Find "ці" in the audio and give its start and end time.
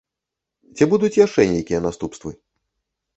0.79-0.87